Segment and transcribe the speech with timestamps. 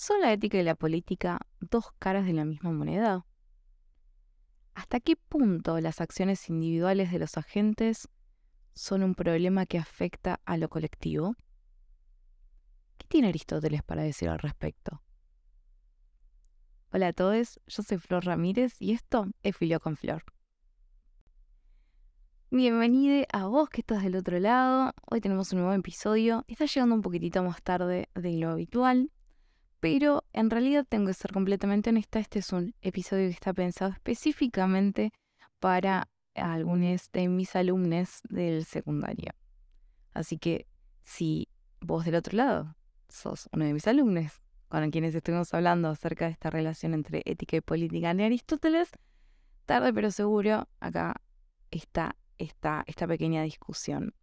[0.00, 3.26] ¿Son la ética y la política dos caras de la misma moneda?
[4.74, 8.08] ¿Hasta qué punto las acciones individuales de los agentes
[8.74, 11.34] son un problema que afecta a lo colectivo?
[12.96, 15.02] ¿Qué tiene Aristóteles para decir al respecto?
[16.92, 20.22] Hola a todos, yo soy Flor Ramírez y esto es Filio con Flor.
[22.52, 24.92] Bienvenido a vos que estás del otro lado.
[25.10, 26.44] Hoy tenemos un nuevo episodio.
[26.46, 29.10] Está llegando un poquitito más tarde de lo habitual,
[29.80, 32.18] pero en realidad tengo que ser completamente honesta.
[32.18, 35.12] Este es un episodio que está pensado específicamente
[35.60, 39.32] para algunos de mis alumnos del secundario.
[40.12, 40.66] Así que
[41.04, 41.48] si
[41.80, 42.76] vos del otro lado
[43.08, 47.56] sos uno de mis alumnos con quienes estuvimos hablando acerca de esta relación entre ética
[47.56, 48.90] y política de Aristóteles,
[49.64, 51.22] tarde pero seguro acá
[51.70, 54.14] está esta, esta pequeña discusión.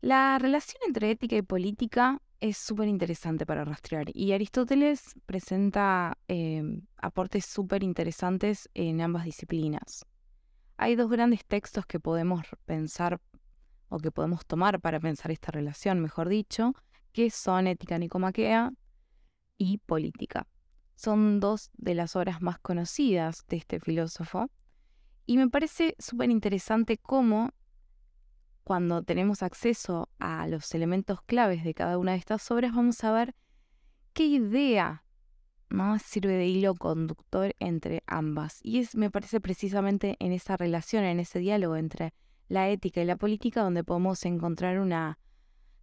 [0.00, 6.82] La relación entre ética y política es súper interesante para rastrear y Aristóteles presenta em,
[6.96, 10.06] aportes súper interesantes en ambas disciplinas.
[10.76, 13.20] Hay dos grandes textos que podemos pensar
[13.88, 16.74] o que podemos tomar para pensar esta relación, mejor dicho,
[17.12, 18.72] que son Ética Nicomaquea
[19.56, 20.46] y Política.
[20.96, 24.50] Son dos de las obras más conocidas de este filósofo
[25.24, 27.52] y me parece súper interesante cómo
[28.66, 33.12] cuando tenemos acceso a los elementos claves de cada una de estas obras, vamos a
[33.12, 33.36] ver
[34.12, 35.04] qué idea
[35.70, 35.96] ¿no?
[36.00, 38.58] sirve de hilo conductor entre ambas.
[38.64, 42.12] Y es, me parece precisamente en esa relación, en ese diálogo entre
[42.48, 45.20] la ética y la política, donde podemos encontrar una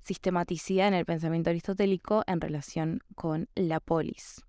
[0.01, 4.43] sistematicidad en el pensamiento aristotélico en relación con la polis.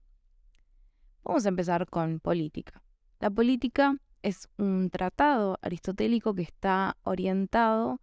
[1.23, 2.83] Vamos a empezar con política.
[3.21, 8.01] La política es un tratado aristotélico que está orientado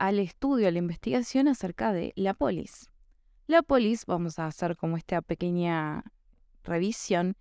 [0.00, 2.90] al estudio, a la investigación acerca de la polis.
[3.46, 6.04] La polis, vamos a hacer como esta pequeña
[6.64, 7.36] revisión,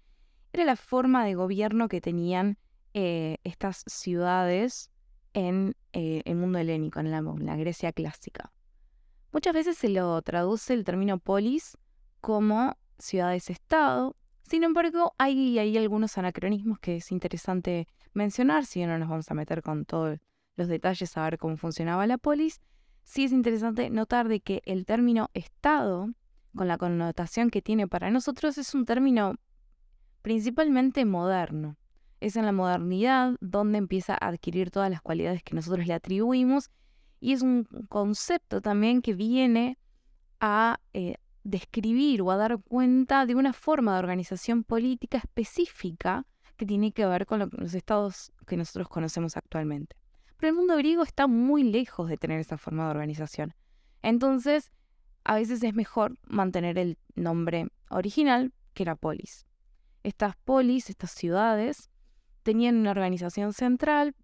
[0.51, 2.57] era la forma de gobierno que tenían
[2.93, 4.91] eh, estas ciudades
[5.33, 8.51] en eh, el mundo helénico, en la, Grecia clásica.
[9.31, 11.77] Muchas veces se lo traduce el término polis
[12.19, 19.07] como ciudades-estado, sin embargo, hay, hay algunos anacronismos que es interesante mencionar, si no nos
[19.07, 20.19] vamos a meter con todos
[20.59, 22.61] los detalles a ver cómo funcionaba la polis,
[23.03, 26.09] sí es interesante notar de que el término Estado,
[26.53, 29.35] con la connotación que tiene para nosotros, es un término
[30.21, 31.77] principalmente moderno.
[32.19, 36.69] Es en la modernidad donde empieza a adquirir todas las cualidades que nosotros le atribuimos
[37.21, 39.77] y es un concepto también que viene
[40.41, 46.25] a eh, describir o a dar cuenta de una forma de organización política específica
[46.57, 49.95] que tiene que ver con los estados que nosotros conocemos actualmente.
[50.39, 53.53] Pero el mundo griego está muy lejos de tener esa forma de organización.
[54.01, 54.71] Entonces,
[55.25, 59.45] a veces es mejor mantener el nombre original, que era polis.
[60.03, 61.89] Estas polis, estas ciudades,
[62.43, 64.15] tenían una organización central.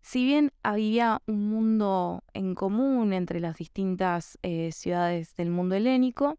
[0.00, 6.38] Si bien había un mundo en común entre las distintas eh, ciudades del mundo helénico,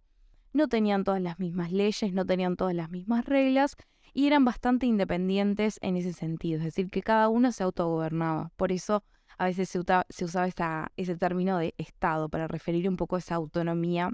[0.54, 3.76] no tenían todas las mismas leyes, no tenían todas las mismas reglas
[4.14, 8.52] y eran bastante independientes en ese sentido, es decir, que cada uno se autogobernaba.
[8.56, 9.04] Por eso
[9.38, 9.80] a veces se,
[10.24, 10.48] usaba
[10.96, 14.12] ese término de Estado para referir un poco a esa autonomía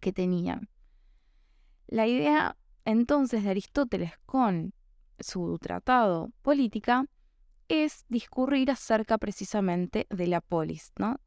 [0.00, 0.68] que tenían.
[1.86, 4.74] La idea entonces de Aristóteles con
[5.18, 7.06] su tratado política
[7.68, 11.18] es discurrir acerca precisamente de la polis, ¿no?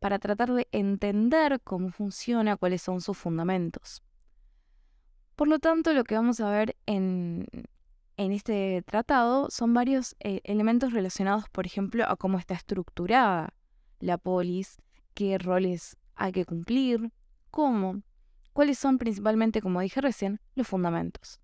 [0.00, 4.02] para tratar de entender cómo funciona, cuáles son sus fundamentos.
[5.40, 7.46] Por lo tanto, lo que vamos a ver en,
[8.18, 13.54] este tratado son varios eh, elementos relacionados, por ejemplo, a cómo está estructurada
[14.00, 14.76] la polis,
[15.14, 17.10] qué roles hay que cumplir,
[17.50, 18.02] cómo,
[18.52, 21.40] cuáles son principalmente, como dije recién, los fundamentos.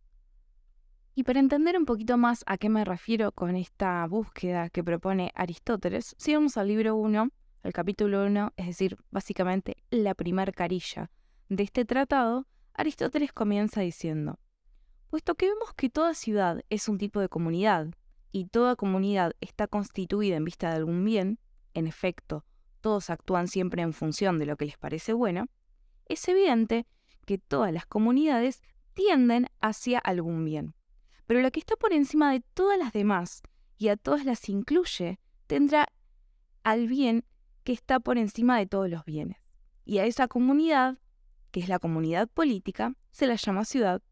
[1.15, 5.33] Y para entender un poquito más a qué me refiero con esta búsqueda que propone
[5.35, 7.31] Aristóteles, sigamos al libro 1,
[7.63, 11.11] al capítulo 1, es decir, básicamente la primer carilla
[11.49, 14.39] de este tratado, Aristóteles comienza diciendo,
[15.09, 17.89] puesto que vemos que toda ciudad es un tipo de comunidad
[18.33, 21.39] y toda comunidad está constituida en vista de algún bien,
[21.73, 22.45] en efecto,
[22.83, 25.47] todos actúan siempre en función de lo que les parece bueno,
[26.05, 26.87] es evidente
[27.25, 28.63] que todas las comunidades
[28.93, 30.75] tienden hacia algún bien.
[31.27, 33.43] Pero la que está por encima de todas las demás
[33.79, 35.89] y a todas las incluye, tendrá
[36.63, 37.25] al bien
[37.65, 39.39] que está por encima de todos los bienes.
[39.87, 40.99] Y a esa comunidad
[41.51, 44.03] que es la comunidad política, se la llama ciudad,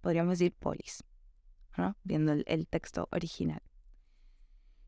[0.00, 1.04] podríamos decir polis,
[2.04, 3.62] viendo el, texto original.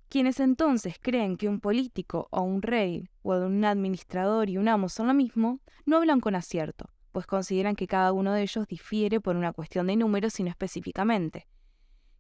[0.09, 4.89] Quienes entonces creen que un político o un rey o un administrador y un amo
[4.89, 9.21] son lo mismo, no hablan con acierto, pues consideran que cada uno de ellos difiere
[9.21, 11.49] por una cuestión de números y no específicamente.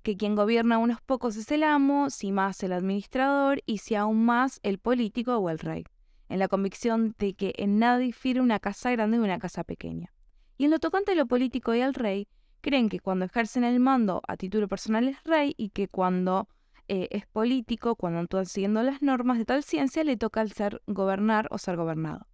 [0.02, 3.94] Que quien gobierna a unos pocos es el amo, si más el administrador y si
[3.94, 5.84] aún más el político o el rey,
[6.28, 10.12] en la convicción de que en nada difiere una casa grande de una casa pequeña.
[10.56, 12.28] Y en lo tocante a lo político y al rey,
[12.60, 16.48] creen que cuando ejercen el mando a título personal es rey y que cuando
[16.88, 20.82] eh, es político, cuando actúan siguiendo las normas de tal ciencia, le toca al ser
[20.86, 22.26] gobernar o ser gobernado.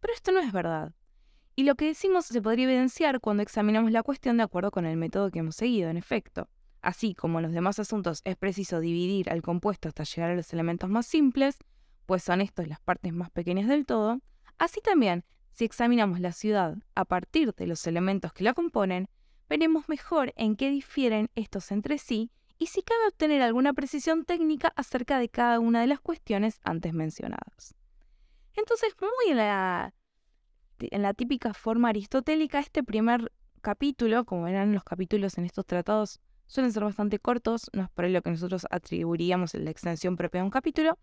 [0.00, 0.94] Pero esto no es verdad.
[1.54, 4.96] Y lo que decimos se podría evidenciar cuando examinamos la cuestión de acuerdo con el
[4.96, 6.48] método que hemos seguido, en efecto.
[6.82, 10.52] Así como en los demás asuntos es preciso dividir al compuesto hasta llegar a los
[10.52, 11.58] elementos más simples,
[12.06, 14.20] pues son estos las partes más pequeñas del todo,
[14.58, 19.08] así también, si examinamos la ciudad a partir de los elementos que la componen,
[19.48, 24.72] veremos mejor en qué difieren estos entre sí y si cabe obtener alguna precisión técnica
[24.76, 27.74] acerca de cada una de las cuestiones antes mencionadas.
[28.54, 29.94] Entonces, muy en la,
[30.78, 36.20] en la típica forma aristotélica, este primer capítulo, como eran los capítulos en estos tratados,
[36.46, 40.44] suelen ser bastante cortos, no es por ello que nosotros atribuiríamos la extensión propia de
[40.44, 40.98] un capítulo.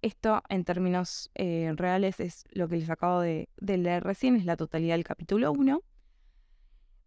[0.00, 4.44] Esto, en términos eh, reales, es lo que les acabo de, de leer recién, es
[4.44, 5.82] la totalidad del capítulo 1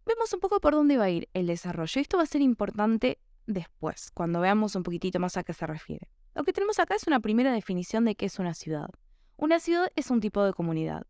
[0.04, 2.00] vemos un poco por dónde va a ir el desarrollo.
[2.00, 6.08] Esto va a ser importante después, cuando veamos un poquitito más a qué se refiere.
[6.34, 8.88] Lo que tenemos acá es una primera definición de qué es una ciudad.
[9.36, 11.06] Una ciudad es un tipo de comunidad.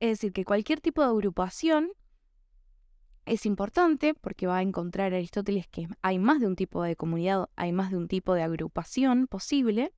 [0.00, 1.90] Es decir, que cualquier tipo de agrupación
[3.26, 7.48] es importante porque va a encontrar Aristóteles que hay más de un tipo de comunidad,
[7.56, 9.92] hay más de un tipo de agrupación posible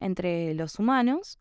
[0.00, 1.38] entre los humanos.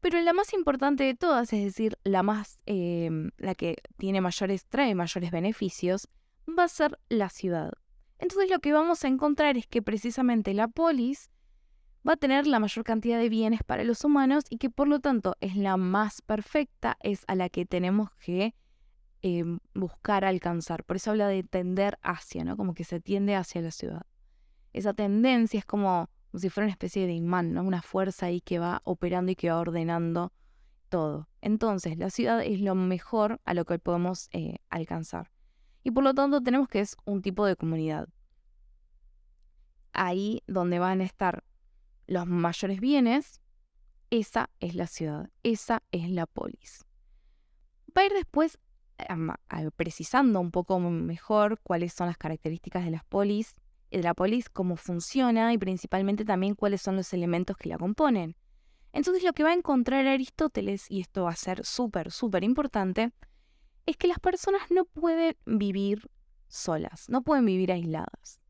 [0.00, 4.66] Pero la más importante de todas, es decir, la más, em, la que tiene mayores,
[4.66, 6.08] trae mayores beneficios,
[6.46, 7.72] va a ser la ciudad.
[8.18, 11.30] Entonces lo que vamos a encontrar es que precisamente la polis
[12.06, 15.00] va a tener la mayor cantidad de bienes para los humanos y que por lo
[15.00, 18.54] tanto es la más perfecta, es a la que tenemos que
[19.22, 20.84] em, buscar alcanzar.
[20.84, 22.56] Por eso habla de tender hacia, ¿no?
[22.56, 24.02] Como que se tiende hacia la ciudad.
[24.72, 27.62] Esa tendencia es como, si fuera una especie de imán, ¿no?
[27.62, 30.32] Una fuerza ahí que va operando y que va ordenando
[30.88, 31.28] todo.
[31.40, 35.30] Entonces, la ciudad es lo mejor a lo que podemos eh, alcanzar
[35.86, 38.08] y por lo tanto tenemos que es un tipo de comunidad.
[39.92, 41.44] Ahí donde van a estar
[42.08, 43.40] los mayores bienes,
[44.10, 46.84] esa es la ciudad, esa es la polis.
[47.96, 48.58] Va a ir después
[49.76, 53.54] precisando un poco mejor cuáles son las características de las polis,
[54.02, 58.36] la polis, cómo funciona y principalmente también cuáles son los elementos que la componen.
[58.92, 63.12] Entonces lo que va a encontrar Aristóteles, y esto va a ser súper, súper importante,
[63.84, 66.10] es que las personas no pueden vivir
[66.48, 68.40] solas, no pueden vivir aisladas.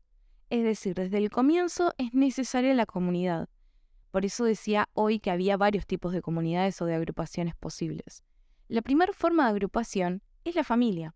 [0.49, 3.49] Es decir, desde el comienzo es necesaria la comunidad.
[4.11, 8.23] Por eso decía hoy que había varios tipos de comunidades o de agrupaciones posibles.
[8.69, 11.13] La primera forma de agrupación es la familia.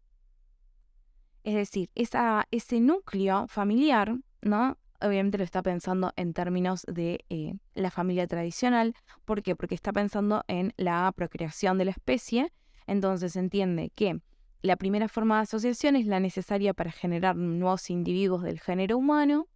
[1.43, 4.77] Es decir, ese núcleo familiar, ¿no?
[5.01, 8.93] Obviamente lo está pensando en términos de eh, la familia tradicional.
[9.25, 9.55] ¿Por qué?
[9.55, 12.51] Porque está pensando en la procreación de la especie
[12.91, 14.19] entonces entiende que
[14.61, 19.47] la primera forma de asociación es la necesaria para generar nuevos individuos del género humano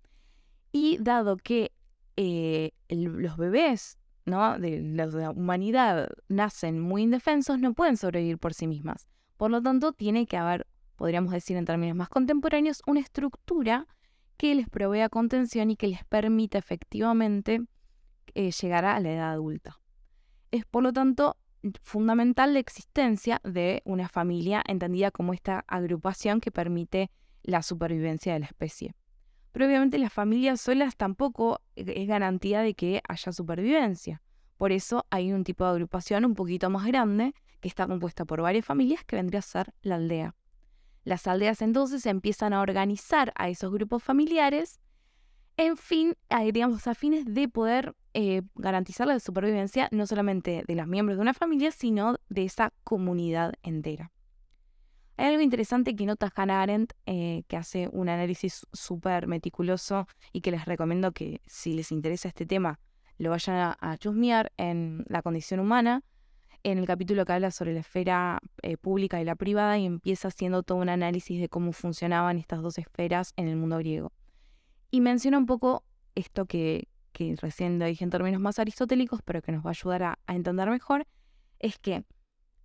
[0.72, 1.72] y dado que
[2.16, 4.58] eh, los bebés ¿no?
[4.58, 9.06] de la humanidad nacen muy indefensos, no pueden sobrevivir por sí mismas.
[9.38, 10.66] Por lo tanto, tiene que haber,
[10.96, 13.88] podríamos decir en términos más contemporáneos, una estructura
[14.38, 17.62] que les provea contención y que les permita efectivamente
[18.34, 19.80] eh, llegar a la edad adulta.
[20.52, 21.38] Es por lo tanto
[21.82, 27.10] fundamental la existencia de una familia entendida como esta agrupación que permite
[27.44, 28.96] la supervivencia de la especie.
[29.52, 34.22] Pero obviamente las familias solas tampoco es garantía de que haya supervivencia.
[34.58, 38.42] Por eso hay un tipo de agrupación un poquito más grande que está compuesta por
[38.42, 40.36] varias familias que vendría a ser la aldea.
[41.06, 44.82] Las aldeas entonces empiezan a organizar a esos grupos familiares
[45.58, 46.16] en fin,
[46.52, 51.22] digamos, a fines de poder eh, garantizar la supervivencia no solamente de los miembros de
[51.22, 54.12] una familia, sino de esa comunidad entera.
[55.18, 60.42] Hay algo interesante que nota Hannah Arendt, eh, que hace un análisis súper meticuloso y
[60.42, 62.80] que les recomiendo que si les interesa este tema
[63.18, 66.04] lo vayan a, chusmear en La condición humana,
[66.66, 70.30] en el capítulo que habla sobre la esfera eh, pública y la privada y empieza
[70.30, 74.12] haciendo todo un análisis de cómo funcionaban estas dos esferas en el mundo griego.
[74.90, 75.84] Y menciona un poco
[76.16, 76.88] esto que,
[77.40, 80.68] recién lo dije en términos más aristotélicos, pero que nos va a ayudar a, entender
[80.72, 81.06] mejor,
[81.60, 82.04] es que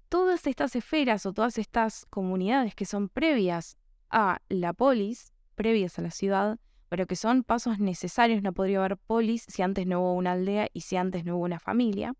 [0.09, 3.76] todas estas esferas o todas estas comunidades que son previas
[4.09, 8.97] a la polis, previas a la ciudad, pero que son pasos necesarios, no podría haber
[8.97, 12.14] polis si antes no hubo una aldea y si antes no hubo una familia,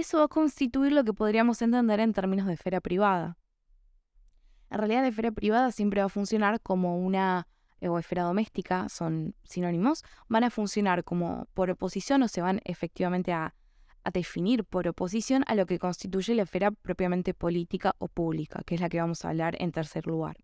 [0.00, 3.36] eso va a constituir lo que podríamos entender en términos de esfera privada.
[4.70, 7.48] En realidad la esfera privada siempre va a funcionar como una,
[7.80, 12.60] eh, o esfera doméstica, son sinónimos, van a funcionar como por oposición o se van
[12.64, 13.54] efectivamente a,
[14.14, 18.80] definir por oposición a lo que constituye la esfera propiamente política o pública, que es
[18.80, 20.38] la que vamos a hablar en tercer lugar.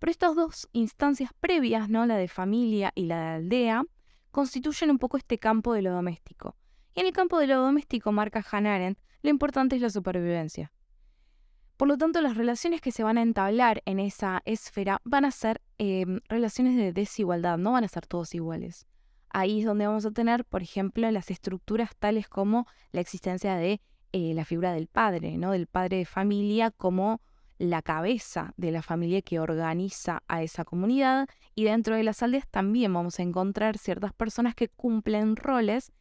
[0.00, 2.04] Pero estas dos instancias previas, ¿no?
[2.04, 3.84] la de familia y la de aldea,
[4.32, 6.56] constituyen un poco este campo de lo doméstico.
[6.96, 10.72] Y en el campo de lo doméstico, marca Hannah Arendt, lo importante es la supervivencia.
[11.76, 15.30] Por lo tanto, las relaciones que se van a entablar en esa esfera van a
[15.30, 18.86] ser em, relaciones de desigualdad, no van a ser todos iguales.
[19.28, 23.82] Ahí es donde vamos a tener, por ejemplo, las estructuras tales como la existencia de
[24.12, 25.52] eh, la figura del padre, ¿no?
[25.52, 27.20] del padre de familia como
[27.58, 32.48] la cabeza de la familia que organiza a esa comunidad y dentro de las aldeas
[32.48, 35.92] también vamos a encontrar ciertas personas que cumplen roles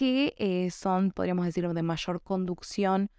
[0.00, 3.10] que eh, son, podríamos decir, de mayor conducción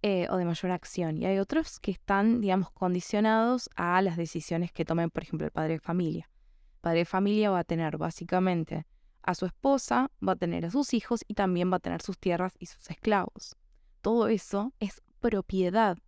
[0.00, 1.18] eh, o de mayor acción.
[1.18, 5.50] Y hay otros que están, digamos, condicionados a las decisiones que tomen, por ejemplo, el
[5.50, 6.30] padre de familia.
[6.76, 8.86] El padre de familia va a tener básicamente
[9.20, 12.18] a su esposa, va a tener a sus hijos y también va a tener sus
[12.18, 13.54] tierras y sus esclavos.
[14.00, 15.98] Todo eso es propiedad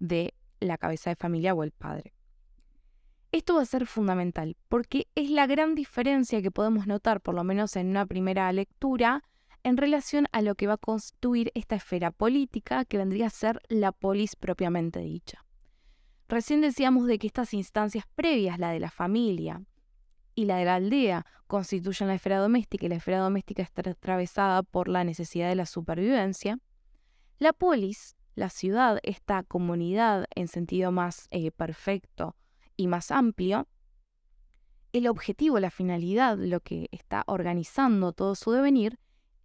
[0.00, 2.14] de la cabeza de familia o el padre.
[3.30, 7.44] Esto va a ser fundamental porque es la gran diferencia que podemos notar, por lo
[7.44, 9.22] menos en una primera lectura,
[9.68, 13.60] en relación a lo que va a constituir esta esfera política que vendría a ser
[13.68, 15.44] la polis propiamente dicha.
[16.28, 19.62] Recién decíamos de que estas instancias previas, la de la familia
[20.34, 24.62] y la de la aldea, constituyen la esfera doméstica y la esfera doméstica está atravesada
[24.62, 26.58] por la necesidad de la supervivencia.
[27.38, 32.36] La polis, la ciudad, esta comunidad en sentido más eh, perfecto
[32.76, 33.66] y más amplio,
[34.92, 38.98] el objetivo, la finalidad, lo que está organizando todo su devenir,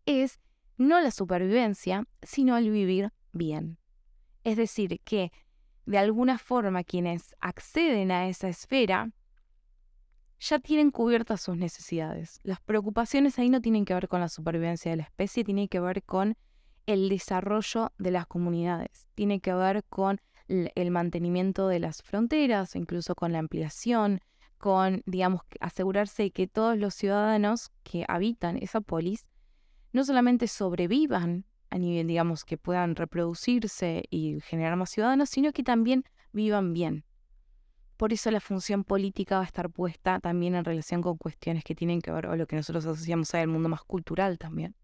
[0.05, 0.39] es
[0.77, 3.77] no la supervivencia, sino el vivir bien.
[4.43, 5.31] Es decir, que
[5.85, 9.11] de alguna forma quienes acceden a esa esfera
[10.39, 12.39] ya tienen cubiertas sus necesidades.
[12.43, 15.79] Las preocupaciones ahí no tienen que ver con la supervivencia de la especie, tienen que
[15.79, 16.35] ver con
[16.85, 23.15] el desarrollo de las comunidades, tiene que ver con el mantenimiento de las fronteras, incluso
[23.15, 24.19] con la ampliación,
[24.57, 29.25] con, digamos, asegurarse de que todos los ciudadanos que habitan esa polis
[29.93, 35.63] no solamente sobrevivan a nivel, digamos, que puedan reproducirse y generar más ciudadanos, sino que
[35.63, 37.05] también vivan bien.
[37.97, 41.75] Por eso la función política va a estar puesta también en relación con cuestiones que
[41.75, 44.75] tienen que ver con lo que nosotros asociamos al mundo más cultural también.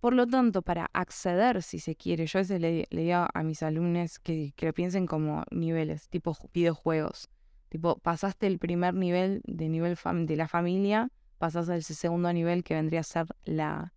[0.00, 3.62] Por lo tanto, para acceder, si se quiere, yo a veces le, digo a mis
[3.62, 7.28] alumnos que, que lo piensen como niveles, tipo videojuegos.
[7.68, 12.74] Tipo, pasaste el primer nivel de nivel de la familia, pasas al segundo nivel que
[12.74, 13.92] vendría a ser la,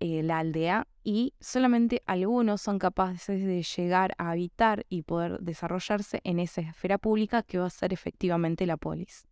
[0.00, 6.20] eh, la aldea y solamente algunos son capaces de llegar a habitar y poder desarrollarse
[6.24, 9.26] en esa esfera pública que va a ser efectivamente la polis.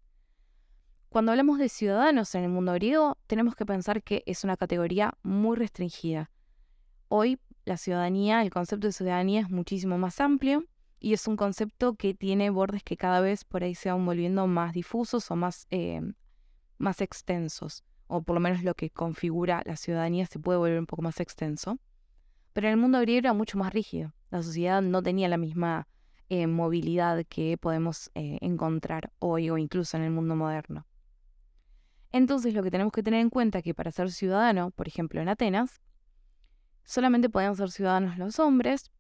[1.09, 5.13] Cuando hablamos de ciudadanos en el mundo griego, tenemos que pensar que es una categoría
[5.23, 6.31] muy restringida.
[7.09, 10.65] Hoy la ciudadanía, el concepto de ciudadanía es muchísimo más amplio
[10.99, 14.47] y es un concepto que tiene bordes que cada vez por ahí se van volviendo
[14.47, 16.01] más difusos o más eh,
[16.83, 20.87] más extensos, o por lo menos lo que configura la ciudadanía se puede volver un
[20.87, 21.79] poco más extenso.
[22.53, 24.13] Pero en el mundo griego era mucho más rígido.
[24.31, 25.89] La sociedad no tenía la misma
[26.29, 30.87] eh, movilidad que podemos eh, encontrar hoy o incluso en el mundo moderno.
[32.11, 35.21] Entonces lo que tenemos que tener en cuenta es que para ser ciudadano, por ejemplo
[35.21, 35.81] en Atenas,
[36.85, 38.91] solamente podían ser ciudadanos los hombres.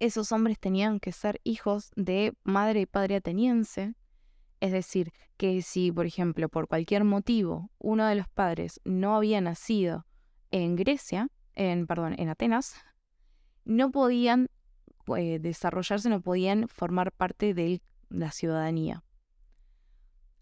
[0.00, 3.94] Esos hombres tenían que ser hijos de madre y padre ateniense,
[4.60, 9.40] es decir, que si, por ejemplo, por cualquier motivo uno de los padres no había
[9.40, 10.06] nacido
[10.50, 12.74] en Grecia, en, perdón, en Atenas,
[13.64, 14.48] no podían
[15.16, 19.02] eh, desarrollarse, no podían formar parte de la ciudadanía.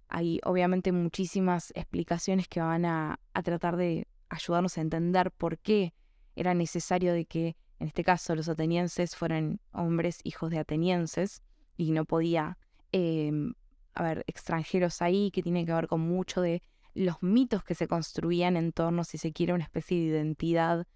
[0.08, 5.94] Hay obviamente muchísimas explicaciones que van a, tratar de ayudarnos a entender por qué
[6.34, 11.42] era necesario de que, en este caso, los atenienses fueran hombres hijos de atenienses
[11.76, 12.58] y no podía
[12.90, 13.52] em,
[13.94, 16.62] a ver, extranjeros ahí, que tiene que ver con mucho de
[16.94, 20.86] los mitos que se construían en torno, si se quiere, una especie de identidad,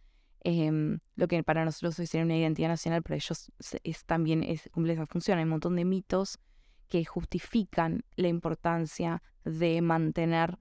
[0.41, 4.69] em, lo que para nosotros hoy sería una identidad nacional, para ellos es, también es,
[4.73, 5.39] cumple esa función.
[5.39, 6.39] Hay un montón de mitos
[6.89, 10.59] que justifican la importancia de mantener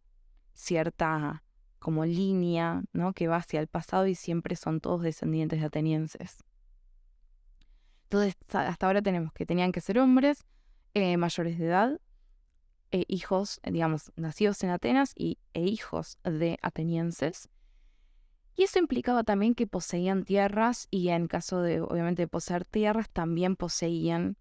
[0.54, 1.44] cierta
[1.80, 3.14] como línea, ¿no?
[3.14, 6.44] Que va hacia el pasado y siempre son todos descendientes de atenienses.
[8.04, 10.46] Entonces, hasta ahora tenemos que tenían que ser hombres
[10.94, 12.00] eh, mayores de edad,
[12.92, 17.50] e hijos, digamos, nacidos en Atenas y, e hijos de atenienses.
[18.56, 23.56] Y eso implicaba también que poseían tierras y en caso de, obviamente, poseer tierras, también
[23.56, 24.38] poseían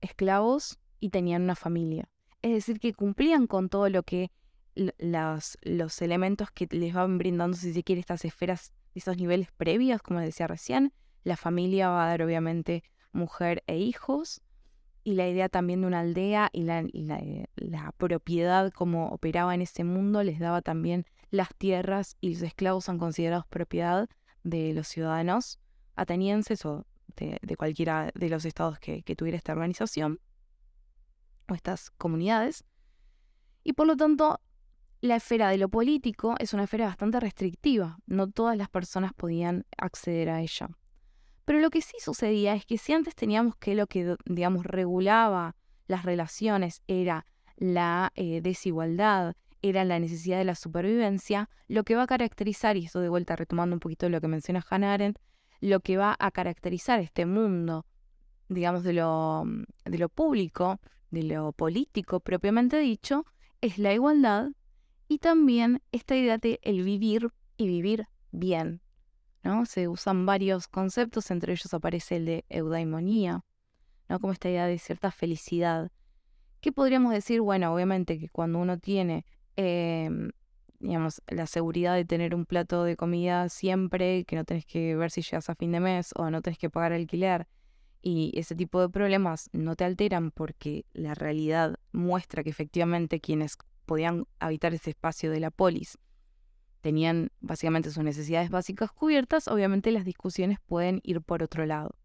[0.00, 2.08] esclavos y tenían una familia.
[2.42, 4.30] Es decir, que cumplían con todo lo que
[4.74, 10.02] los, los elementos que les van brindando, si se quiere, estas esferas, esos niveles previos,
[10.02, 10.92] como decía recién.
[11.24, 14.40] La familia va a dar, obviamente, mujer e hijos.
[15.08, 17.46] Y la idea también de una aldea y la, eh,
[17.96, 22.98] propiedad como operaba en ese mundo les daba también las tierras y los esclavos son
[22.98, 24.06] considerados propiedad
[24.42, 25.60] de los ciudadanos
[25.96, 26.84] atenienses o
[27.16, 30.20] de, cualquiera de los estados que, tuviera esta organización
[31.48, 32.66] o estas comunidades.
[33.64, 34.42] Y por lo tanto,
[35.00, 37.96] la esfera de lo político es una esfera bastante restrictiva.
[38.04, 40.68] No todas las personas podían acceder a ella.
[41.48, 45.56] Pero lo que sí sucedía es que si antes teníamos que lo que, digamos, regulaba
[45.86, 47.24] las relaciones era
[47.56, 52.84] la eh, desigualdad era la necesidad de la supervivencia, lo que va a caracterizar, y
[52.84, 55.18] esto de vuelta retomando un poquito lo que menciona Hannah Arendt,
[55.62, 57.86] lo que va a caracterizar este mundo,
[58.50, 59.44] digamos, de lo,
[59.86, 60.78] de lo público,
[61.10, 63.24] de lo político propiamente dicho,
[63.62, 64.50] es la igualdad
[65.08, 68.82] y también esta idea de el vivir y vivir bien.
[69.42, 69.66] ¿No?
[69.66, 73.44] Se usan varios conceptos, entre ellos aparece el de eudaimonía,
[74.08, 74.20] ¿no?
[74.20, 75.90] como esta idea de cierta felicidad.
[76.60, 77.40] ¿Qué podríamos decir?
[77.40, 79.24] Bueno, obviamente que cuando uno tiene
[79.60, 80.30] Em,
[80.78, 85.10] digamos, la seguridad de tener un plato de comida siempre, que no tenés que ver
[85.10, 87.48] si llegas a fin de mes o no tenés que pagar alquiler.
[88.00, 93.56] Y ese tipo de problemas no te alteran porque la realidad muestra que efectivamente quienes
[93.84, 95.98] podían habitar ese espacio de la polis
[96.80, 101.96] tenían básicamente sus necesidades básicas cubiertas, obviamente las discusiones pueden ir por otro lado.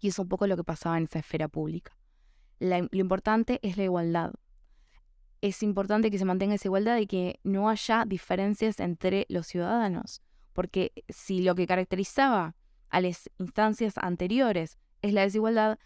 [0.00, 1.96] Y es un poco lo que pasaba en esa esfera pública.
[2.60, 4.32] lo importante es la igualdad
[5.40, 10.22] es importante que se mantenga esa igualdad y que no haya diferencias entre los ciudadanos.
[10.52, 12.56] Porque si lo que caracterizaba
[12.88, 15.78] a las instancias anteriores es la desigualdad,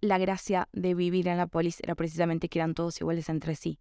[0.00, 3.78] la gracia de vivir en la polis era precisamente que eran todos iguales entre sí.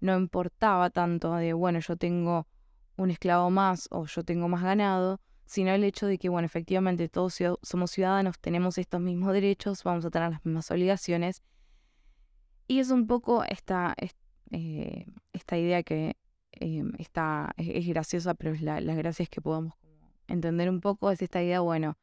[0.00, 2.48] No importaba tanto de, bueno, yo tengo
[2.96, 7.08] un esclavo más o yo tengo más ganado, sino el hecho de que, bueno, efectivamente
[7.08, 11.42] todos somos ciudadanos, tenemos estos mismos derechos, vamos a tener las mismas obligaciones.
[12.66, 13.94] Y es un poco esta,
[14.50, 16.16] eh, esta idea que
[16.52, 19.74] em, está, es, graciosa, pero la, la gracia es que podamos
[20.28, 21.98] entender un poco, es esta idea, bueno,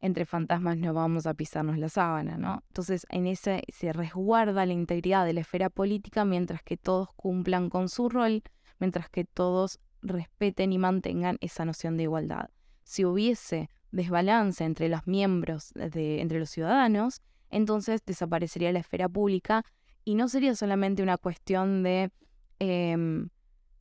[0.00, 2.62] entre fantasmas no vamos a pisarnos la sábana, ¿no?
[2.68, 7.70] Entonces en ese se resguarda la integridad de la esfera política mientras que todos cumplan
[7.70, 8.42] con su rol,
[8.78, 12.50] mientras que todos respeten y mantengan esa noción de igualdad.
[12.84, 19.64] Si hubiese desbalance entre los miembros, de, entre los ciudadanos, entonces desaparecería la esfera pública
[20.04, 22.10] y no sería solamente una cuestión de,
[22.58, 23.28] em,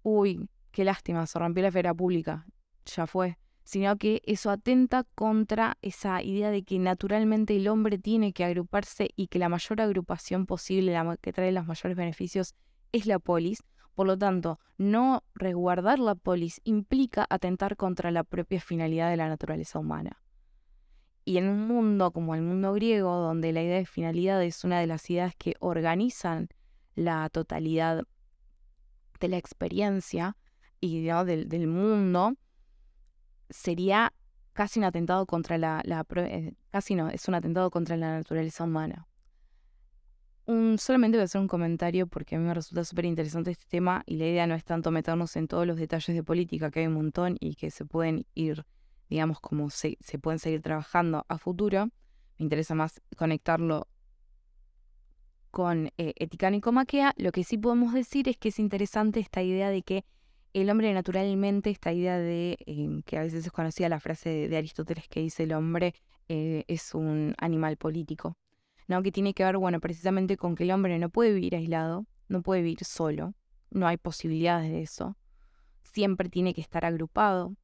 [0.04, 2.46] uy, qué lástima, se rompió la esfera pública,
[2.86, 8.34] ya fue, sino que eso atenta contra esa idea de que naturalmente el hombre tiene
[8.34, 12.54] que agruparse y que la mayor agrupación posible, la que trae los mayores beneficios,
[12.92, 13.64] es la polis.
[13.96, 19.30] Por lo tanto, no resguardar la polis implica atentar contra la propia finalidad de la
[19.30, 20.22] naturaleza humana.
[21.24, 24.80] Y en un mundo como el mundo griego, donde la idea de finalidad es una
[24.80, 26.50] de las ideas que organizan
[26.94, 28.04] la totalidad
[29.20, 30.38] de la experiencia
[30.82, 32.36] y del, mundo,
[33.50, 34.14] sería
[34.54, 35.82] casi un atentado contra la,
[36.18, 39.08] eh, casi no, es un atentado contra la naturaleza humana.
[40.48, 43.66] Un, solamente voy a hacer un comentario porque a mí me resulta súper interesante este
[43.68, 46.82] tema y la idea no es tanto meternos en todos los detalles de política, que
[46.82, 48.66] hay un montón y que se pueden ir
[49.10, 51.90] digamos, cómo se, se pueden seguir trabajando a futuro.
[52.38, 53.88] Me interesa más conectarlo
[55.52, 57.14] con eh, y Comaquea.
[57.18, 60.06] Lo que sí podemos decir es que es interesante esta idea de que
[60.54, 64.58] el hombre naturalmente, esta idea de em, que a veces es conocida la frase de,
[64.58, 65.94] Aristóteles que dice el hombre
[66.30, 68.38] eh, es un animal político,
[68.88, 69.02] ¿no?
[69.04, 72.42] Que tiene que ver, bueno, precisamente con que el hombre no puede vivir aislado, no
[72.42, 73.34] puede vivir solo,
[73.72, 75.18] no hay posibilidades de eso,
[75.84, 77.56] siempre tiene que estar agrupado,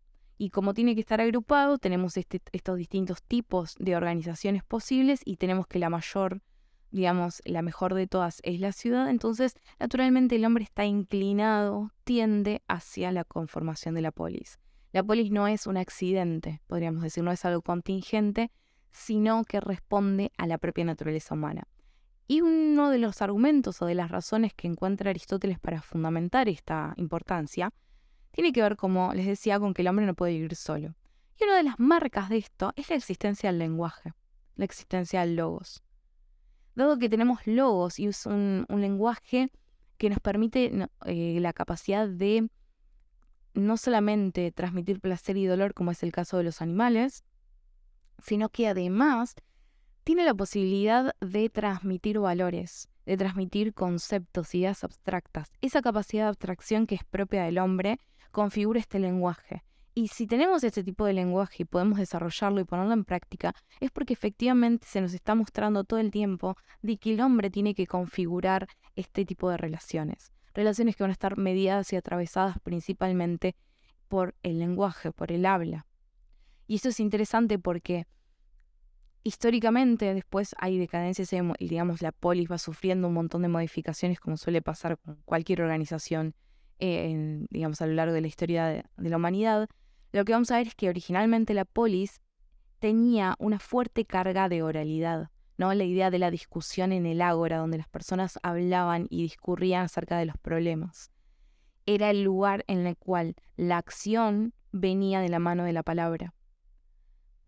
[0.42, 5.38] y como tiene que estar agrupado, tenemos este, estos distintos tipos de organizaciones posibles y
[5.38, 6.42] tenemos que la mayor,
[6.90, 9.12] digamos, la mejor de todas es la ciudad.
[9.12, 14.58] Entonces, naturalmente el hombre está inclinado, tiende hacia la conformación de la polis.
[14.92, 18.50] La polis no es un accidente, podríamos decir, no es algo contingente,
[18.92, 21.68] sino que responde a la propia naturaleza humana.
[22.28, 26.94] Y uno de los argumentos o de las razones que encuentra Aristóteles para fundamentar esta
[26.98, 27.74] importancia
[28.32, 30.96] tiene que ver, como les decía, con que el hombre no puede vivir solo.
[31.40, 34.14] Y una de las marcas de esto es la existencia del lenguaje,
[34.56, 35.84] la existencia del logos.
[36.76, 39.52] Dado que tenemos logos y es un, lenguaje
[39.98, 42.50] que nos permite eh, la capacidad de
[43.54, 47.26] no solamente transmitir placer y dolor como es el caso de los animales,
[48.22, 49.36] sino que además
[50.04, 55.52] tiene la posibilidad de transmitir valores, de transmitir conceptos, ideas abstractas.
[55.62, 58.00] Esa capacidad de abstracción que es propia del hombre
[58.32, 59.64] configura este lenguaje.
[59.94, 63.92] Y si tenemos este tipo de lenguaje y podemos desarrollarlo y ponerlo en práctica, es
[63.92, 67.88] porque efectivamente se nos está mostrando todo el tiempo de que el hombre tiene que
[67.88, 70.32] configurar este tipo de relaciones.
[70.54, 73.56] Relaciones que van a estar mediadas y atravesadas principalmente
[74.08, 75.86] por el lenguaje, por el habla.
[76.72, 78.08] Y esto es interesante porque
[79.24, 81.30] históricamente después hay decadencias
[81.60, 86.34] digamos la polis va sufriendo un montón de modificaciones como suele pasar con cualquier organización
[86.80, 89.68] eh, digamos a lo largo de la historia de, la humanidad,
[90.14, 92.22] lo que vamos a ver es que originalmente la polis
[92.80, 95.74] tenía una fuerte carga de oralidad, ¿no?
[95.74, 100.18] La idea de la discusión en el ágora, donde las personas hablaban y discurrían acerca
[100.18, 101.12] de los problemas.
[101.86, 106.34] Era el lugar en el cual la acción venía de la mano de la palabra.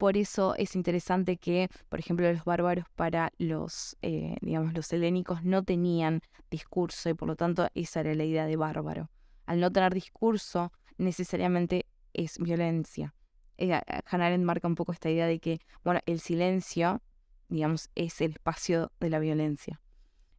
[0.03, 5.45] Por eso es interesante que, por ejemplo, los bárbaros para los, eh, digamos, los helénicos
[5.45, 6.19] no tenían
[6.51, 9.09] discurso y por lo tanto esa era la idea de bárbaro.
[9.45, 13.15] Al no tener discurso, necesariamente es violencia.
[13.57, 17.01] Eh, Hannah marca un poco esta idea de que, bueno, el silencio,
[17.47, 19.79] digamos, es el espacio de la violencia.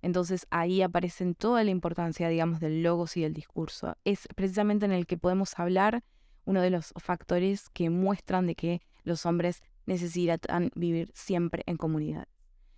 [0.02, 3.96] Entonces ahí aparece toda la importancia, digamos, del logos y del discurso.
[4.04, 6.04] Es precisamente en el que podemos hablar
[6.44, 12.26] uno de los factores que muestran de que los hombres necesitan vivir siempre en comunidad.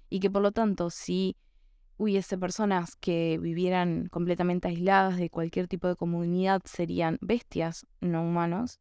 [0.09, 1.37] Y que por lo tanto, si
[1.97, 8.81] hubiese personas que vivieran completamente aisladas de cualquier tipo de comunidad, serían bestias, no humanos,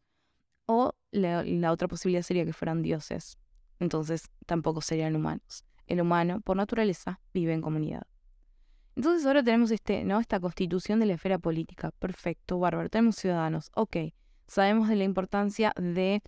[0.65, 3.37] o la, otra posibilidad sería que fueran dioses.
[3.79, 5.63] Entonces tampoco serían humanos.
[5.87, 8.03] El humano, por naturaleza, vive en comunidad.
[8.95, 10.19] Entonces ahora tenemos este, ¿no?
[10.19, 11.91] esta constitución de la esfera política.
[11.99, 12.89] Perfecto, bárbaro.
[12.89, 13.69] Tenemos ciudadanos.
[13.75, 13.97] Ok.
[14.47, 16.21] Sabemos de la importancia de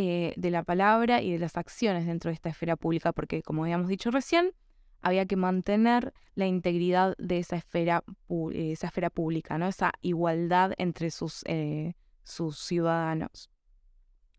[0.00, 3.64] eh, de la palabra y de las acciones dentro de esta esfera pública, porque como
[3.64, 4.52] habíamos dicho recién,
[5.00, 8.04] había que mantener la integridad de esa esfera,
[8.52, 9.66] esa esfera pública, ¿no?
[9.66, 13.50] esa igualdad entre sus, eh, sus ciudadanos.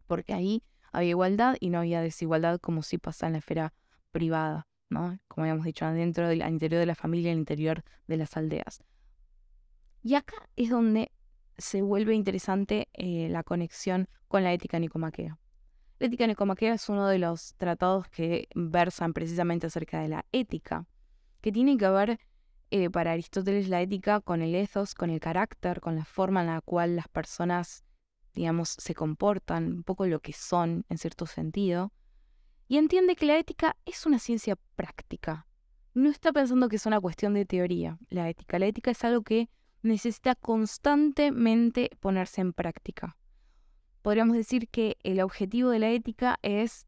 [0.08, 3.74] Porque ahí había igualdad y no había desigualdad como si pasa en la esfera
[4.14, 5.20] privada, ¿no?
[5.28, 8.82] como habíamos dicho, dentro del interior de la familia, el interior de las aldeas.
[10.04, 11.12] Y acá es donde
[11.58, 15.38] se vuelve interesante eh, la conexión con la ética nicomaquea.
[16.00, 20.86] La ética nicomaquea es uno de los tratados que versan precisamente acerca de la ética,
[21.42, 22.20] que tiene que ver
[22.72, 26.48] eh, para Aristóteles la ética con el ethos, con el carácter, con la forma en
[26.48, 27.84] la cual las personas,
[28.34, 31.92] digamos, se comportan, un poco lo que son en cierto sentido,
[32.70, 35.48] y entiende que la ética es una ciencia práctica.
[35.94, 38.58] No está pensando que es una cuestión de teoría, la ética.
[38.58, 39.50] La ética es algo que
[39.82, 43.18] necesita constantemente ponerse en práctica
[44.02, 46.86] podríamos decir que el objetivo de la ética es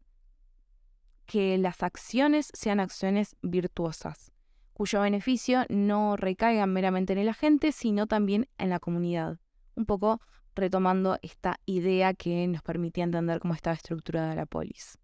[1.26, 4.32] que las acciones sean acciones virtuosas,
[4.74, 9.40] cuyo beneficio no recaiga meramente en el agente, sino también en la comunidad.
[9.76, 10.22] Un poco
[10.56, 14.98] retomando esta idea que nos permitía entender cómo estaba estructurada la polis.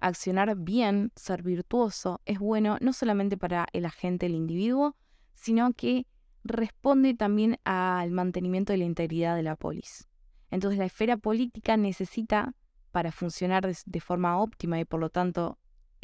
[0.00, 4.96] Accionar bien, ser virtuoso, es bueno no solamente para el agente, el individuo,
[5.34, 6.06] sino que
[6.44, 10.08] responde también al mantenimiento de la integridad de la polis.
[10.50, 12.54] Entonces la esfera política necesita,
[12.92, 15.58] para funcionar de, forma óptima y por lo tanto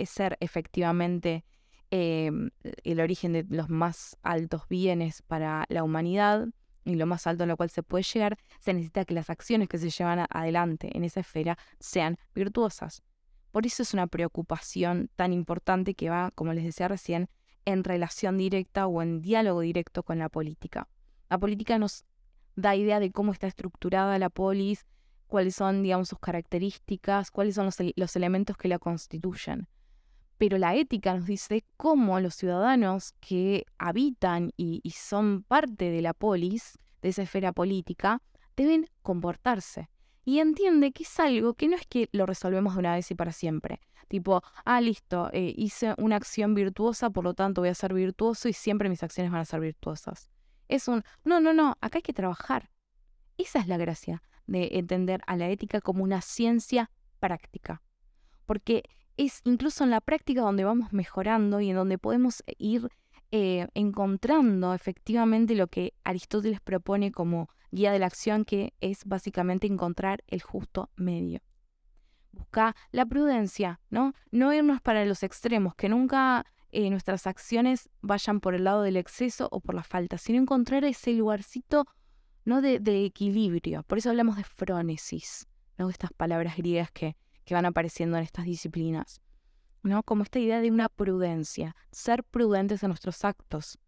[0.05, 1.45] ser efectivamente
[1.91, 2.51] em,
[2.83, 6.49] el origen de los más altos bienes para la humanidad
[6.85, 9.69] y lo más alto en lo cual se puede llegar, se necesita que las acciones
[9.69, 13.03] que se llevan adelante en esa esfera sean virtuosas.
[13.53, 17.29] Por eso es una preocupación tan importante que va, como les decía recién,
[17.65, 20.89] en relación directa o en diálogo directo con la política.
[21.31, 22.05] La política nos
[22.57, 24.87] da idea de cómo está estructurada la polis,
[25.27, 29.67] cuáles son, digamos, sus características, cuáles son los, elementos que la constituyen.
[30.37, 36.13] Pero la ética nos dice cómo los ciudadanos que habitan y, son parte de la
[36.13, 38.21] polis, de esa esfera política,
[38.57, 39.89] deben comportarse.
[40.25, 43.15] Y entiende que es algo que no es que lo resolvemos de una vez y
[43.15, 43.81] para siempre.
[44.09, 48.49] Tipo, ah, listo, eh, hice una acción virtuosa, por lo tanto voy a ser virtuoso
[48.49, 50.32] y siempre mis acciones van a ser virtuosas.
[50.73, 52.71] Es un, no, no, no, acá hay que trabajar.
[53.37, 57.83] Esa es la gracia de entender a la ética como una ciencia práctica.
[58.47, 58.83] Porque
[59.19, 62.89] es incluso en la práctica donde vamos mejorando y en donde podemos ir
[63.33, 69.67] eh, encontrando efectivamente lo que Aristóteles propone como guía de la acción, que es básicamente
[69.67, 71.43] encontrar el justo medio.
[72.33, 74.15] Busca la prudencia, ¿no?
[74.31, 78.97] No irnos para los extremos, que nunca eh, nuestras acciones vayan por el lado del
[78.97, 81.87] exceso o por la falta, sino encontrar ese lugarcito
[82.45, 83.85] no de, equilibrio.
[83.85, 85.47] Por eso hablamos de frónesis,
[85.79, 85.89] ¿no?
[85.91, 89.21] Estas palabras griegas que, que van apareciendo en estas disciplinas.
[89.83, 90.03] ¿no?
[90.03, 93.79] Como esta idea de una prudencia, ser prudentes en nuestros actos.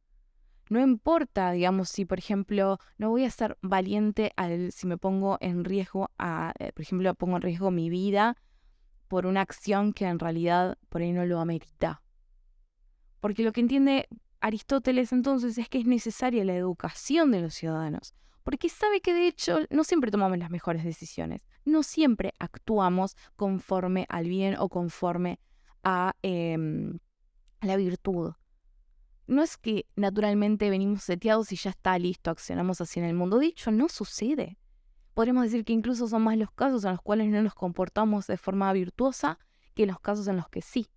[0.71, 5.37] No importa, digamos, si por ejemplo no voy a ser valiente al, si me pongo
[5.41, 8.37] en riesgo, a, eh, por ejemplo, pongo en riesgo mi vida
[9.09, 12.03] por una acción que en realidad por ahí no lo amerita.
[13.25, 14.07] Porque lo que entiende
[14.43, 19.29] Aristóteles entonces es que es necesaria la educación de los ciudadanos, porque sabe que de
[19.29, 25.41] hecho no siempre tomamos las mejores decisiones, no siempre actuamos conforme al bien o conforme
[25.83, 26.99] a em,
[27.63, 28.35] la virtud.
[29.27, 33.39] No es que naturalmente venimos seteados y ya está listo, accionamos así en el mundo.
[33.39, 34.59] De hecho, no sucede.
[35.15, 38.37] Podríamos decir que incluso son más los casos en los cuales no nos comportamos de
[38.37, 39.39] forma virtuosa
[39.73, 40.89] que los casos en los que sí.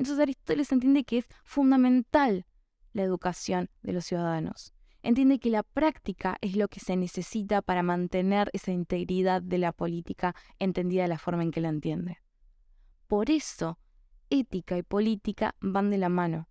[0.00, 2.46] Entonces Aristóteles entiende que es fundamental
[2.94, 4.72] la educación de los ciudadanos.
[5.02, 9.72] Entiende que la práctica es lo que se necesita para mantener esa integridad de la
[9.72, 12.16] política entendida de la forma en que la entiende.
[13.08, 13.78] Por eso
[14.30, 16.48] ética y política van de la mano.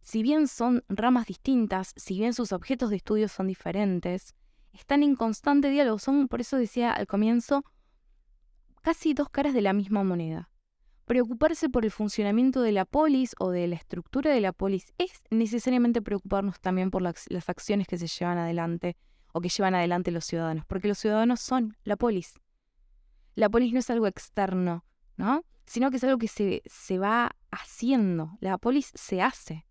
[0.00, 4.34] Si bien son ramas distintas, si bien sus objetos de estudio son diferentes,
[4.72, 7.66] están en constante diálogo, son, por eso decía al comienzo,
[8.80, 10.48] casi dos caras de la misma moneda.
[11.08, 15.22] Preocuparse por el funcionamiento de la polis o de la estructura de la polis es
[15.30, 18.94] necesariamente preocuparnos también por las, acciones que se llevan adelante
[19.32, 22.34] o que llevan adelante los ciudadanos, porque los ciudadanos son la polis.
[23.36, 24.84] La polis no es algo externo,
[25.16, 25.46] ¿no?
[25.64, 28.36] sino que es algo que se, se va haciendo.
[28.40, 29.64] La polis se hace.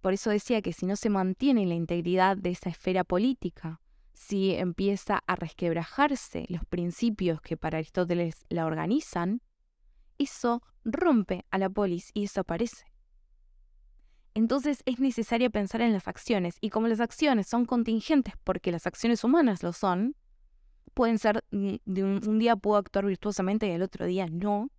[0.00, 3.80] Por eso decía que si no se mantiene la integridad de esa esfera política,
[4.12, 9.42] si empieza a resquebrajarse los principios que para Aristóteles la organizan,
[10.20, 12.84] eso rompe a la polis y desaparece.
[14.34, 18.86] Entonces es necesario pensar en las acciones, y como las acciones son contingentes porque las
[18.86, 20.14] acciones humanas lo son,
[20.94, 24.70] pueden ser, mm, de un, día puedo actuar virtuosamente y el otro día no,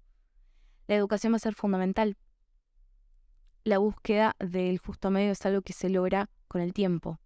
[0.88, 2.18] la educación va a ser fundamental.
[3.64, 7.20] La búsqueda del justo medio es algo que se logra con el tiempo.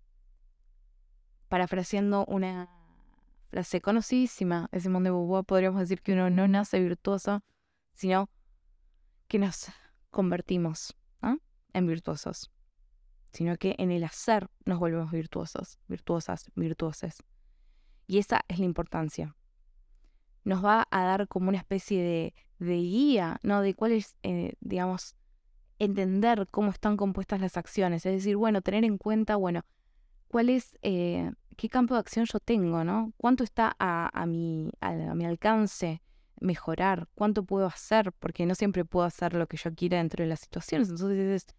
[1.48, 2.70] Parafraseando una
[3.50, 7.44] frase conocidísima de Simón de Beauvoir, podríamos decir que uno no nace virtuoso,
[7.96, 8.30] sino
[9.28, 9.68] que nos
[10.12, 10.96] convertimos
[11.74, 12.52] en virtuosos,
[13.34, 17.22] sino que en el hacer nos volvemos virtuosos, virtuosas, virtuoses.
[18.08, 19.36] Y esa es la importancia.
[20.46, 23.62] Nos va a dar como una especie de de guía, ¿no?
[23.62, 25.16] De cuál es, eh, digamos,
[25.80, 28.06] entender cómo están compuestas las acciones.
[28.06, 29.66] Es decir, bueno, tener en cuenta, bueno,
[30.28, 33.14] cuál es, eh, qué campo de acción yo tengo, ¿no?
[33.18, 36.02] ¿Cuánto está a, mi, a, mi alcance
[36.46, 37.08] mejorar?
[37.16, 38.14] ¿Cuánto puedo hacer?
[38.14, 40.90] Porque no siempre puedo hacer lo que yo quiera dentro de las situaciones.
[40.90, 41.56] Entonces es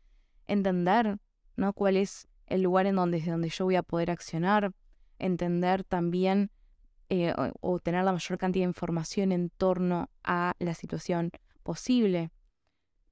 [0.46, 1.18] entender,
[1.57, 1.72] ¿no?
[1.72, 4.72] Cuál es el lugar en donde, donde yo voy a poder accionar.
[5.18, 6.51] Entender también
[7.09, 11.31] eh, o, tener la mayor cantidad de información en torno a la situación
[11.62, 12.31] posible.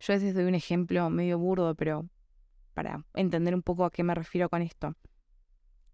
[0.01, 2.09] Yo a veces doy un ejemplo medio burdo, pero
[2.75, 4.95] para entender un poco a qué me refiero con esto.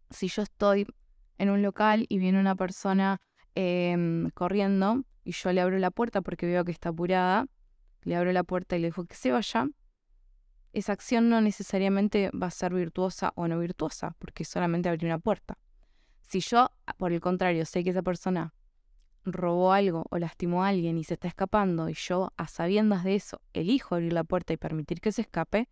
[0.09, 0.87] Si yo estoy
[1.37, 3.21] en un local y viene una persona
[3.55, 7.47] em, corriendo y yo le abro la puerta porque veo que está apurada,
[8.03, 9.69] le abro la puerta y le digo que se vaya,
[10.73, 15.21] esa acción no necesariamente va a ser virtuosa o no virtuosa, porque solamente abrí una
[15.21, 15.57] puerta.
[16.23, 18.55] Si yo, por el contrario, sé que esa persona
[19.25, 23.15] robó algo o lastimó a alguien y se está escapando y yo, a sabiendas de
[23.15, 25.69] eso, elijo abrir la puerta y permitir que se escape,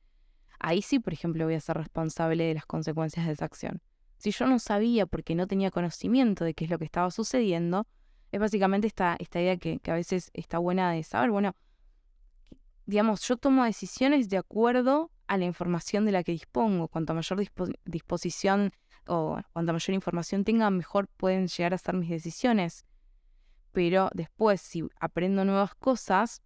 [0.60, 3.82] ahí sí, por ejemplo, voy a ser responsable de las consecuencias de esa acción.
[4.18, 7.88] Si yo no sabía porque no tenía conocimiento de qué es lo que estaba sucediendo,
[8.32, 11.54] es básicamente esta, esta idea que, a veces está buena de saber, bueno,
[12.86, 16.88] digamos, yo tomo decisiones de acuerdo a la información de la que dispongo.
[16.88, 17.42] Cuanto mayor
[17.84, 18.72] disposición
[19.06, 22.84] o cuanta mayor información tenga, mejor pueden llegar a ser mis decisiones.
[23.72, 26.42] Pero después, si aprendo nuevas cosas,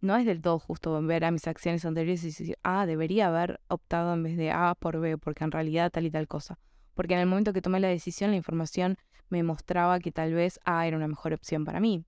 [0.00, 3.60] no es del todo justo ver a mis acciones anteriores y decir, ah, debería haber
[3.68, 6.58] optado en vez de A por B, porque en realidad tal y tal cosa.
[6.92, 10.60] Porque en el momento que tomé la decisión, la información me mostraba que tal vez
[10.64, 12.04] A era una mejor opción para mí.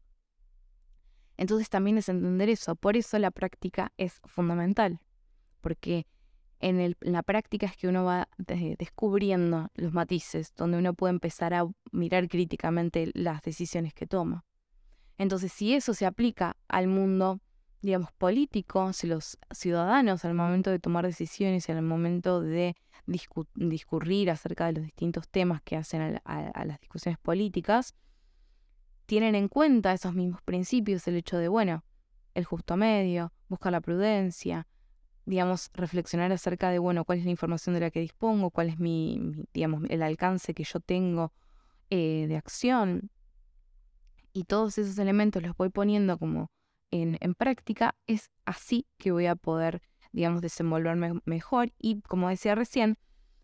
[1.37, 2.77] Entonces también es entender eso.
[2.77, 5.01] Por eso la práctica es fundamental.
[5.61, 6.07] Porque
[6.61, 11.67] en, la práctica es que uno va descubriendo los matices, donde uno puede empezar a
[11.93, 14.45] mirar críticamente las decisiones que toma.
[15.19, 17.41] Entonces, si eso se aplica al mundo,
[17.87, 22.75] digamos, político, si los ciudadanos al momento de tomar decisiones y al momento de
[23.07, 27.94] discurrir acerca de los distintos temas que hacen a las discusiones políticas,
[29.07, 31.85] tienen en cuenta esos mismos principios, el hecho de, bueno,
[32.35, 34.66] el justo medio, buscar la prudencia,
[35.25, 38.81] digamos, reflexionar acerca de, bueno, cuál es la información de la que dispongo, cuál es
[38.81, 41.33] mi, digamos, el alcance que yo tengo
[41.90, 43.12] eh, de acción.
[44.33, 46.51] Y todos esos elementos los voy poniendo como
[46.90, 51.72] en, práctica, es así que voy a poder, digamos, desenvolverme mejor.
[51.79, 52.99] Y como decía recién,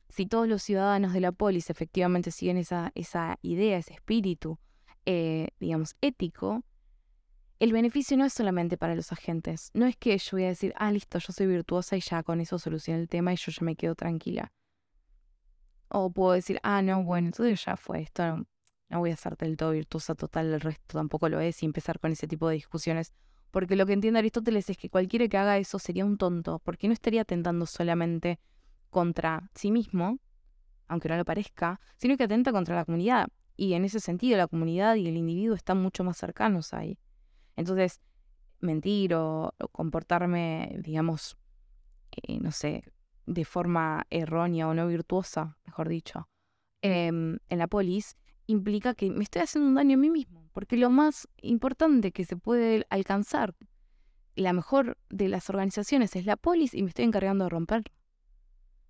[0.09, 4.59] si todos los ciudadanos de la polis efectivamente siguen esa, esa idea, ese espíritu,
[5.07, 6.63] eh, digamos, ético,
[7.59, 9.71] el beneficio no es solamente para los agentes.
[9.73, 12.41] No es que yo voy a decir, ah, listo, yo soy virtuosa y ya con
[12.41, 14.53] eso solucioné el tema y yo ya me quedo tranquila.
[15.89, 18.47] O puedo decir, ah, no, bueno, entonces ya fue esto, no,
[18.89, 22.01] no voy a ser del todo virtuosa total, el resto tampoco lo es, y empezar
[22.01, 23.13] con ese tipo de discusiones.
[23.53, 26.89] Porque lo que entiende Aristóteles es que cualquiera que haga eso sería un tonto, porque
[26.89, 28.41] no estaría atentando solamente
[28.91, 30.19] contra sí mismo,
[30.89, 33.29] aunque no lo parezca, sino que atenta contra la comunidad.
[33.55, 36.99] Y en ese sentido, la comunidad y el individuo están mucho más cercanos ahí.
[37.55, 38.01] Entonces,
[38.61, 41.37] mentir o, comportarme, digamos,
[42.11, 42.83] eh, no sé,
[43.27, 46.29] de forma errónea o no virtuosa, mejor dicho,
[46.81, 50.42] em, en la polis, implica que me estoy haciendo un daño a mí mismo.
[50.53, 53.55] Porque lo más importante que se puede alcanzar,
[54.35, 57.85] la mejor de las organizaciones es la polis y me estoy encargando de romper.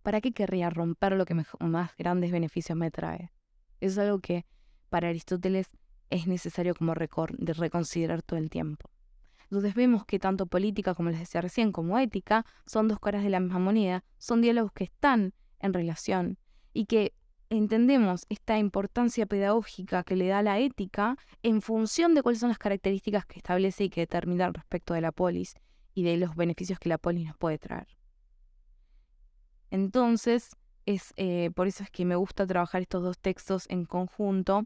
[0.02, 3.32] ¿Para qué querría romper lo que más grandes beneficios me trae?
[3.80, 4.46] Eso es algo que
[4.88, 5.70] para Aristóteles
[6.10, 8.90] es necesario como de reconsiderar todo el tiempo.
[9.44, 13.30] Entonces vemos que tanto política, como les decía recién, como ética, son dos caras de
[13.30, 16.38] la misma moneda, son diálogos que están en relación
[16.72, 17.14] y que
[17.56, 22.58] entendemos esta importancia pedagógica que le da la ética en función de cuáles son las
[22.58, 25.54] características que establece y que determina respecto de la polis
[25.94, 27.88] y de los beneficios que la polis nos puede traer.
[29.70, 34.64] Entonces, es eh, por eso es que me gusta trabajar estos dos textos en conjunto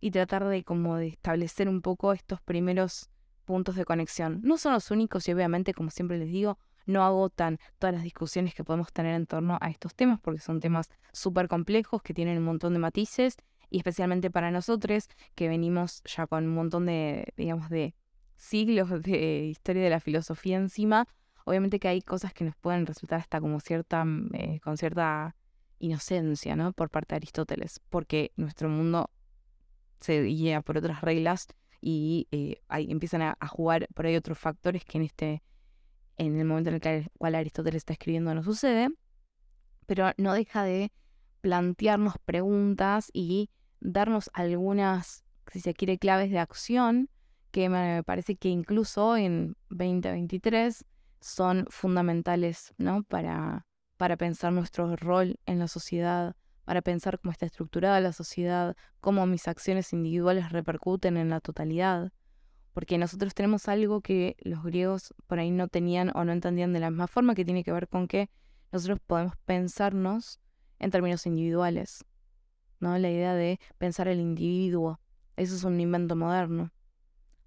[0.00, 3.10] y tratar de como de establecer un poco estos primeros
[3.44, 4.40] puntos de conexión.
[4.42, 8.54] No son los únicos y obviamente, como siempre les digo, no agotan todas las discusiones
[8.54, 12.38] que podemos tener en torno a estos temas porque son temas súper complejos que tienen
[12.38, 13.36] un montón de matices
[13.70, 17.94] y especialmente para nosotros que venimos ya con un montón de, digamos, de
[18.36, 21.06] siglos de historia de la filosofía encima,
[21.44, 25.34] obviamente que hay cosas que nos pueden resultar hasta como cierta, eh, con cierta
[25.78, 26.72] inocencia, ¿no?
[26.72, 29.10] Por parte de Aristóteles, porque nuestro mundo
[30.00, 31.48] se guía por otras reglas
[31.80, 35.42] y eh, empiezan a, jugar por ahí otros factores que en este
[36.16, 38.88] en el momento en el cual Aristóteles está escribiendo no sucede,
[39.86, 40.92] pero no deja de
[41.40, 43.50] plantearnos preguntas y
[43.80, 47.10] darnos algunas, si se quiere, claves de acción
[47.50, 50.84] que me parece que incluso en 2023
[51.20, 53.04] son fundamentales ¿no?
[53.04, 58.76] para, para pensar nuestro rol en la sociedad, para pensar cómo está estructurada la sociedad,
[59.00, 62.10] cómo mis acciones individuales repercuten en la totalidad.
[62.74, 66.80] Porque nosotros tenemos algo que los griegos por ahí no tenían o no entendían de
[66.80, 68.28] la misma forma, que tiene que ver con que
[68.70, 70.40] nosotros podemos pensarnos
[70.78, 72.04] en términos individuales.
[72.80, 72.98] ¿no?
[72.98, 75.00] La idea de pensar el individuo.
[75.36, 76.70] Eso es un invento moderno.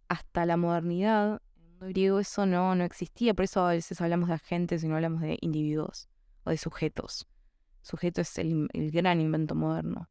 [0.08, 4.02] Hasta la modernidad, en el mundo griego eso no, no existía, por eso a veces
[4.02, 6.10] hablamos de agentes y no hablamos de individuos
[6.44, 7.28] o de sujetos
[7.88, 10.10] sujeto es el, gran invento moderno.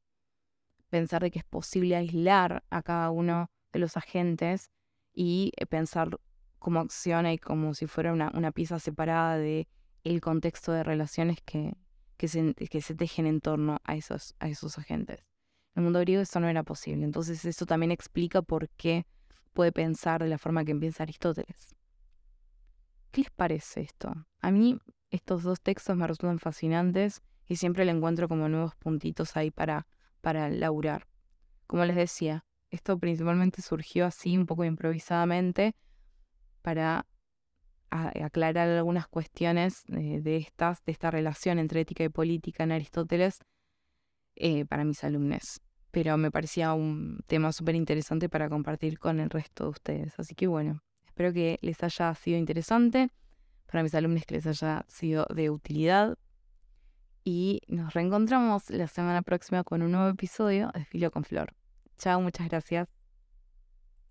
[0.88, 4.70] Pensar de que es posible aislar a cada uno de los agentes
[5.16, 6.10] y eh, pensar
[6.60, 9.66] cómo acciona y como si fuera una, una pieza separada de
[10.04, 11.74] el contexto de relaciones que,
[12.16, 15.18] que, se, que se tejen en torno a esos, a esos agentes.
[15.74, 17.04] En el mundo griego eso no era posible.
[17.04, 19.06] Entonces eso también explica por qué
[19.52, 21.74] puede pensar de la forma que piensa Aristóteles.
[23.10, 24.12] ¿Qué les parece esto?
[24.40, 24.78] A mí
[25.10, 29.86] estos dos textos me resultan fascinantes y siempre le encuentro como nuevos puntitos ahí para,
[30.20, 31.06] para laburar.
[31.66, 35.74] Como les decía, esto principalmente surgió así, un poco improvisadamente,
[36.62, 37.06] para
[37.90, 43.38] aclarar algunas cuestiones de, estas, de esta relación entre ética y política en Aristóteles
[44.34, 45.60] eh, para mis alumnos.
[45.90, 50.18] Pero me parecía un tema súper interesante para compartir con el resto de ustedes.
[50.18, 53.10] Así que bueno, espero que les haya sido interesante.
[53.66, 56.18] Para mis alumnos que les haya sido de utilidad
[57.24, 61.52] y nos reencontramos la semana próxima con un nuevo episodio de Filo con Flor.
[61.98, 62.95] Chao, muchas gracias.